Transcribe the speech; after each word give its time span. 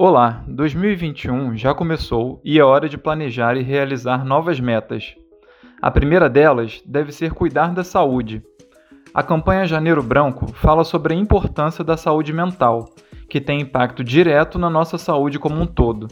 Olá, 0.00 0.44
2021 0.46 1.56
já 1.56 1.74
começou 1.74 2.40
e 2.44 2.56
é 2.56 2.62
hora 2.62 2.88
de 2.88 2.96
planejar 2.96 3.56
e 3.56 3.64
realizar 3.64 4.24
novas 4.24 4.60
metas. 4.60 5.16
A 5.82 5.90
primeira 5.90 6.30
delas 6.30 6.80
deve 6.86 7.10
ser 7.10 7.32
cuidar 7.32 7.74
da 7.74 7.82
saúde. 7.82 8.40
A 9.12 9.24
campanha 9.24 9.66
Janeiro 9.66 10.00
Branco 10.00 10.52
fala 10.52 10.84
sobre 10.84 11.14
a 11.14 11.16
importância 11.16 11.82
da 11.82 11.96
saúde 11.96 12.32
mental, 12.32 12.90
que 13.28 13.40
tem 13.40 13.62
impacto 13.62 14.04
direto 14.04 14.56
na 14.56 14.70
nossa 14.70 14.98
saúde 14.98 15.36
como 15.36 15.60
um 15.60 15.66
todo. 15.66 16.06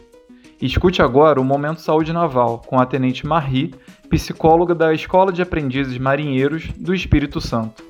Escute 0.61 1.01
agora 1.01 1.41
o 1.41 1.45
Momento 1.45 1.81
Saúde 1.81 2.13
Naval 2.13 2.63
com 2.67 2.81
a 2.81 2.87
Tenente 2.87 3.25
Marie, 3.25 3.73
psicóloga 4.11 4.75
da 4.75 4.93
Escola 4.93 5.33
de 5.33 5.43
Aprendizes 5.43 5.97
Marinheiros 5.97 6.73
do 6.73 6.93
Espírito 6.93 7.41
Santo. 7.41 7.85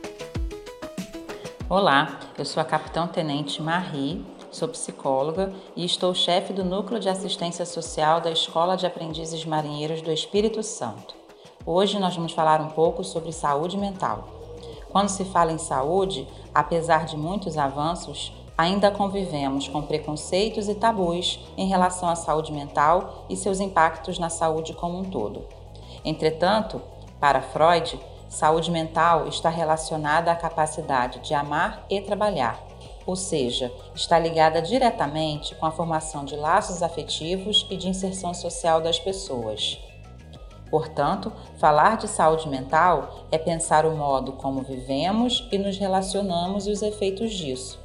Olá, 1.70 2.20
eu 2.36 2.44
sou 2.44 2.60
a 2.60 2.66
Capitão 2.66 3.08
Tenente 3.08 3.62
Marie 3.62 4.35
Sou 4.56 4.68
psicóloga 4.68 5.52
e 5.76 5.84
estou 5.84 6.14
chefe 6.14 6.50
do 6.50 6.64
Núcleo 6.64 6.98
de 6.98 7.10
Assistência 7.10 7.66
Social 7.66 8.22
da 8.22 8.30
Escola 8.30 8.74
de 8.74 8.86
Aprendizes 8.86 9.44
Marinheiros 9.44 10.00
do 10.00 10.10
Espírito 10.10 10.62
Santo. 10.62 11.14
Hoje 11.66 11.98
nós 11.98 12.16
vamos 12.16 12.32
falar 12.32 12.62
um 12.62 12.70
pouco 12.70 13.04
sobre 13.04 13.32
saúde 13.32 13.76
mental. 13.76 14.26
Quando 14.88 15.10
se 15.10 15.26
fala 15.26 15.52
em 15.52 15.58
saúde, 15.58 16.26
apesar 16.54 17.04
de 17.04 17.18
muitos 17.18 17.58
avanços, 17.58 18.32
ainda 18.56 18.90
convivemos 18.90 19.68
com 19.68 19.82
preconceitos 19.82 20.70
e 20.70 20.74
tabus 20.74 21.38
em 21.54 21.68
relação 21.68 22.08
à 22.08 22.16
saúde 22.16 22.50
mental 22.50 23.26
e 23.28 23.36
seus 23.36 23.60
impactos 23.60 24.18
na 24.18 24.30
saúde 24.30 24.72
como 24.72 24.98
um 24.98 25.04
todo. 25.04 25.44
Entretanto, 26.02 26.80
para 27.20 27.42
Freud, 27.42 28.00
saúde 28.26 28.70
mental 28.70 29.28
está 29.28 29.50
relacionada 29.50 30.32
à 30.32 30.34
capacidade 30.34 31.18
de 31.18 31.34
amar 31.34 31.84
e 31.90 32.00
trabalhar 32.00 32.58
ou 33.06 33.14
seja, 33.14 33.72
está 33.94 34.18
ligada 34.18 34.60
diretamente 34.60 35.54
com 35.54 35.64
a 35.64 35.70
formação 35.70 36.24
de 36.24 36.34
laços 36.36 36.82
afetivos 36.82 37.66
e 37.70 37.76
de 37.76 37.88
inserção 37.88 38.34
social 38.34 38.80
das 38.80 38.98
pessoas. 38.98 39.78
Portanto, 40.68 41.32
falar 41.58 41.96
de 41.96 42.08
saúde 42.08 42.48
mental 42.48 43.26
é 43.30 43.38
pensar 43.38 43.86
o 43.86 43.96
modo 43.96 44.32
como 44.32 44.62
vivemos 44.62 45.48
e 45.52 45.58
nos 45.58 45.78
relacionamos 45.78 46.66
e 46.66 46.72
os 46.72 46.82
efeitos 46.82 47.32
disso. 47.32 47.78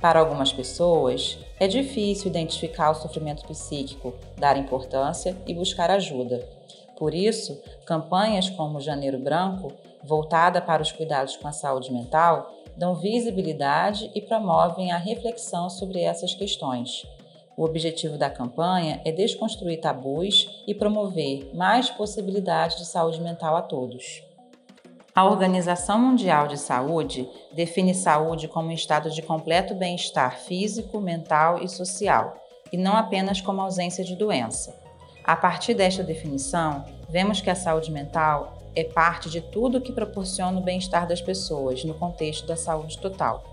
Para 0.00 0.18
algumas 0.18 0.52
pessoas, 0.52 1.38
é 1.58 1.68
difícil 1.68 2.26
identificar 2.28 2.90
o 2.90 2.94
sofrimento 2.94 3.46
psíquico, 3.46 4.12
dar 4.36 4.56
importância 4.56 5.36
e 5.46 5.54
buscar 5.54 5.90
ajuda. 5.90 6.46
Por 6.98 7.14
isso, 7.14 7.58
campanhas 7.86 8.50
como 8.50 8.80
Janeiro 8.80 9.18
Branco, 9.18 9.72
voltada 10.02 10.60
para 10.60 10.82
os 10.82 10.92
cuidados 10.92 11.36
com 11.36 11.48
a 11.48 11.52
saúde 11.52 11.92
mental, 11.92 12.52
dão 12.76 12.94
visibilidade 12.94 14.10
e 14.14 14.20
promovem 14.20 14.92
a 14.92 14.96
reflexão 14.96 15.70
sobre 15.70 16.00
essas 16.00 16.34
questões. 16.34 17.06
O 17.56 17.64
objetivo 17.64 18.18
da 18.18 18.28
campanha 18.28 19.00
é 19.04 19.12
desconstruir 19.12 19.80
tabus 19.80 20.62
e 20.66 20.74
promover 20.74 21.54
mais 21.54 21.88
possibilidades 21.88 22.76
de 22.78 22.84
saúde 22.84 23.20
mental 23.20 23.56
a 23.56 23.62
todos. 23.62 24.22
A 25.14 25.24
Organização 25.24 25.96
Mundial 26.00 26.48
de 26.48 26.58
Saúde 26.58 27.28
define 27.52 27.94
saúde 27.94 28.48
como 28.48 28.68
um 28.68 28.72
estado 28.72 29.08
de 29.10 29.22
completo 29.22 29.72
bem-estar 29.72 30.40
físico, 30.40 31.00
mental 31.00 31.62
e 31.62 31.68
social, 31.68 32.34
e 32.72 32.76
não 32.76 32.96
apenas 32.96 33.40
como 33.40 33.60
ausência 33.60 34.02
de 34.02 34.16
doença. 34.16 34.74
A 35.22 35.36
partir 35.36 35.74
desta 35.74 36.02
definição, 36.02 36.84
vemos 37.08 37.40
que 37.40 37.48
a 37.48 37.54
saúde 37.54 37.92
mental 37.92 38.54
é 38.74 38.84
parte 38.84 39.30
de 39.30 39.40
tudo 39.40 39.80
que 39.80 39.92
proporciona 39.92 40.58
o 40.58 40.62
bem-estar 40.62 41.06
das 41.06 41.22
pessoas 41.22 41.84
no 41.84 41.94
contexto 41.94 42.46
da 42.46 42.56
saúde 42.56 42.98
total. 42.98 43.44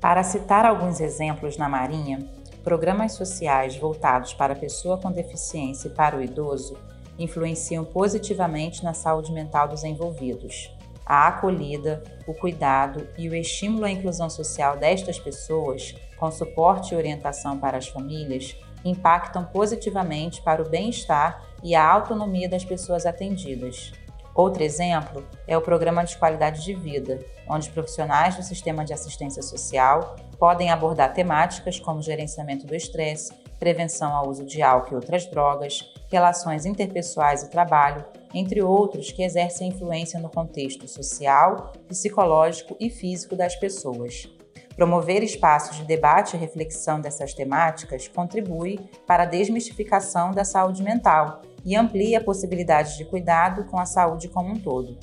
Para 0.00 0.22
citar 0.22 0.64
alguns 0.64 1.00
exemplos 1.00 1.56
na 1.56 1.68
Marinha, 1.68 2.28
programas 2.62 3.12
sociais 3.12 3.76
voltados 3.76 4.32
para 4.34 4.52
a 4.52 4.56
pessoa 4.56 4.98
com 4.98 5.10
deficiência 5.10 5.88
e 5.88 5.90
para 5.90 6.16
o 6.16 6.22
idoso 6.22 6.76
influenciam 7.18 7.84
positivamente 7.84 8.82
na 8.82 8.94
saúde 8.94 9.32
mental 9.32 9.68
dos 9.68 9.84
envolvidos. 9.84 10.70
A 11.06 11.28
acolhida, 11.28 12.02
o 12.26 12.32
cuidado 12.32 13.06
e 13.18 13.28
o 13.28 13.34
estímulo 13.34 13.84
à 13.84 13.90
inclusão 13.90 14.30
social 14.30 14.76
destas 14.76 15.18
pessoas, 15.18 15.94
com 16.18 16.30
suporte 16.30 16.94
e 16.94 16.96
orientação 16.96 17.58
para 17.58 17.76
as 17.76 17.88
famílias, 17.88 18.56
impactam 18.84 19.44
positivamente 19.44 20.42
para 20.42 20.62
o 20.62 20.68
bem-estar 20.68 21.42
e 21.62 21.74
a 21.74 21.86
autonomia 21.86 22.48
das 22.48 22.64
pessoas 22.64 23.06
atendidas. 23.06 23.92
Outro 24.34 24.64
exemplo 24.64 25.24
é 25.46 25.56
o 25.56 25.62
Programa 25.62 26.02
de 26.02 26.18
Qualidade 26.18 26.64
de 26.64 26.74
Vida, 26.74 27.24
onde 27.48 27.70
profissionais 27.70 28.34
do 28.34 28.42
sistema 28.42 28.84
de 28.84 28.92
assistência 28.92 29.40
social 29.40 30.16
podem 30.40 30.70
abordar 30.70 31.14
temáticas 31.14 31.78
como 31.78 32.02
gerenciamento 32.02 32.66
do 32.66 32.74
estresse, 32.74 33.32
prevenção 33.60 34.12
ao 34.12 34.28
uso 34.28 34.44
de 34.44 34.60
álcool 34.60 34.94
e 34.94 34.96
outras 34.96 35.24
drogas, 35.26 35.84
relações 36.10 36.66
interpessoais 36.66 37.44
e 37.44 37.50
trabalho, 37.50 38.04
entre 38.34 38.60
outros 38.60 39.12
que 39.12 39.22
exercem 39.22 39.68
influência 39.68 40.18
no 40.18 40.28
contexto 40.28 40.88
social, 40.88 41.72
psicológico 41.86 42.76
e 42.80 42.90
físico 42.90 43.36
das 43.36 43.54
pessoas. 43.54 44.28
Promover 44.74 45.22
espaços 45.22 45.76
de 45.76 45.84
debate 45.84 46.34
e 46.34 46.40
reflexão 46.40 47.00
dessas 47.00 47.32
temáticas 47.32 48.08
contribui 48.08 48.80
para 49.06 49.22
a 49.22 49.26
desmistificação 49.26 50.32
da 50.32 50.44
saúde 50.44 50.82
mental 50.82 51.40
e 51.64 51.76
amplia 51.76 52.20
possibilidades 52.20 52.96
de 52.96 53.04
cuidado 53.04 53.64
com 53.64 53.78
a 53.78 53.86
saúde 53.86 54.28
como 54.28 54.52
um 54.52 54.58
todo. 54.58 54.98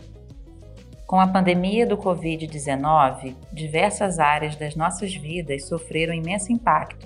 Com 1.08 1.20
a 1.20 1.28
pandemia 1.28 1.86
do 1.86 1.98
Covid-19, 1.98 3.36
diversas 3.52 4.20
áreas 4.20 4.56
das 4.56 4.76
nossas 4.76 5.14
vidas 5.14 5.66
sofreram 5.66 6.14
imenso 6.14 6.54
impacto. 6.54 7.06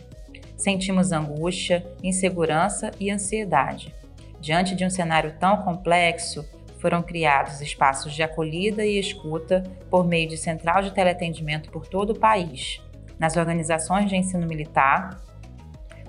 Sentimos 0.58 1.12
angústia, 1.12 1.86
insegurança 2.04 2.92
e 3.00 3.10
ansiedade. 3.10 3.96
Diante 4.40 4.76
de 4.76 4.86
um 4.86 4.90
cenário 4.90 5.34
tão 5.40 5.64
complexo, 5.64 6.48
foram 6.78 7.02
criados 7.02 7.62
espaços 7.62 8.14
de 8.14 8.22
acolhida 8.22 8.86
e 8.86 9.00
escuta 9.00 9.64
por 9.90 10.06
meio 10.06 10.30
de 10.30 10.38
central 10.38 10.84
de 10.84 10.94
teleatendimento 10.94 11.72
por 11.72 11.88
todo 11.88 12.12
o 12.12 12.20
país, 12.20 12.80
nas 13.18 13.38
organizações 13.38 14.08
de 14.08 14.16
ensino 14.16 14.46
militar, 14.46 15.20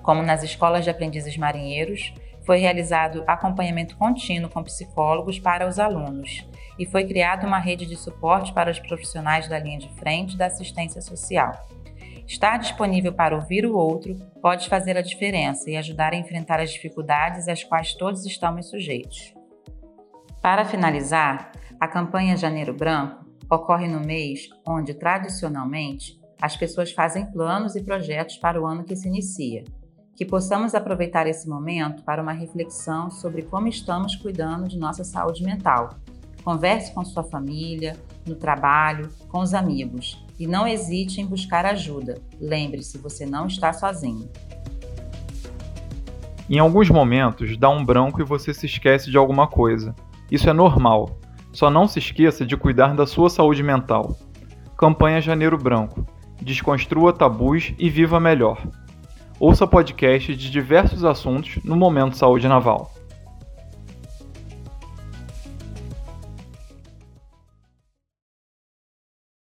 como 0.03 0.21
nas 0.21 0.43
escolas 0.43 0.83
de 0.83 0.91
aprendizes 0.91 1.35
marinheiros 1.35 2.13
foi 2.47 2.59
realizado 2.59 3.25
acompanhamento 3.27 3.97
contínuo 3.97 4.49
com 4.49 4.63
psicólogos 4.63 5.37
para 5.37 5.67
os 5.67 5.77
alunos 5.77 6.47
e 6.79 6.85
foi 6.85 7.05
criada 7.05 7.45
uma 7.45 7.59
rede 7.59 7.85
de 7.85 7.97
suporte 7.97 8.53
para 8.53 8.71
os 8.71 8.79
profissionais 8.79 9.49
da 9.49 9.59
linha 9.59 9.77
de 9.77 9.89
frente 9.95 10.37
da 10.37 10.45
assistência 10.45 11.01
social. 11.01 11.51
Estar 12.25 12.57
disponível 12.57 13.11
para 13.11 13.35
ouvir 13.35 13.65
o 13.65 13.75
outro 13.75 14.15
pode 14.41 14.69
fazer 14.69 14.97
a 14.97 15.01
diferença 15.01 15.69
e 15.69 15.75
ajudar 15.75 16.13
a 16.13 16.15
enfrentar 16.15 16.61
as 16.61 16.71
dificuldades 16.71 17.49
às 17.49 17.65
quais 17.65 17.93
todos 17.93 18.25
estamos 18.25 18.69
sujeitos. 18.69 19.33
Para 20.41 20.63
finalizar, 20.63 21.51
a 21.77 21.87
campanha 21.87 22.37
Janeiro 22.37 22.73
Branco 22.73 23.25
ocorre 23.51 23.89
no 23.89 23.99
mês 23.99 24.49
onde, 24.65 24.93
tradicionalmente, 24.93 26.17
as 26.41 26.55
pessoas 26.55 26.93
fazem 26.93 27.25
planos 27.25 27.75
e 27.75 27.83
projetos 27.83 28.37
para 28.37 28.61
o 28.61 28.65
ano 28.65 28.85
que 28.85 28.95
se 28.95 29.07
inicia 29.07 29.65
que 30.17 30.25
possamos 30.25 30.73
aproveitar 30.73 31.27
esse 31.27 31.47
momento 31.47 32.01
para 32.01 32.23
uma 32.23 32.31
reflexão 32.31 33.11
sobre 33.11 33.43
como 33.43 33.67
estamos 33.67 34.15
cuidando 34.15 34.67
de 34.67 34.75
nossa 34.75 35.03
saúde 35.03 35.43
mental. 35.43 35.91
Converse 36.43 36.91
com 36.91 37.05
sua 37.05 37.23
família, 37.23 37.95
no 38.25 38.33
trabalho, 38.33 39.09
com 39.29 39.41
os 39.41 39.53
amigos 39.53 40.25
e 40.39 40.47
não 40.47 40.67
hesite 40.67 41.21
em 41.21 41.25
buscar 41.25 41.67
ajuda. 41.67 42.19
Lembre-se, 42.41 42.97
você 42.97 43.27
não 43.27 43.45
está 43.45 43.71
sozinho. 43.71 44.27
Em 46.49 46.57
alguns 46.57 46.89
momentos, 46.89 47.55
dá 47.55 47.69
um 47.69 47.85
branco 47.85 48.19
e 48.19 48.25
você 48.25 48.55
se 48.55 48.65
esquece 48.65 49.11
de 49.11 49.17
alguma 49.17 49.47
coisa. 49.47 49.93
Isso 50.31 50.49
é 50.49 50.53
normal. 50.53 51.19
Só 51.53 51.69
não 51.69 51.87
se 51.87 51.99
esqueça 51.99 52.43
de 52.43 52.57
cuidar 52.57 52.95
da 52.95 53.05
sua 53.05 53.29
saúde 53.29 53.61
mental. 53.61 54.17
Campanha 54.75 55.21
Janeiro 55.21 55.59
Branco. 55.59 56.07
Desconstrua 56.41 57.13
tabus 57.13 57.73
e 57.77 57.87
viva 57.87 58.19
melhor. 58.19 58.67
Ouça 59.39 59.67
podcasts 59.67 60.35
de 60.35 60.49
diversos 60.49 61.03
assuntos 61.03 61.59
no 61.63 61.75
Momento 61.75 62.17
Saúde 62.17 62.47
Naval. 62.47 62.96